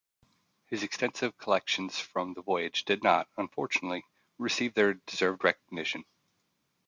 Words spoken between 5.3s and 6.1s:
recognition.